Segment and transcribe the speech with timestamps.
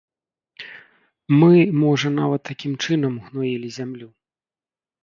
[1.39, 1.53] Мы,
[1.83, 4.07] можа, нават такім чынам ўгноілі зямлю.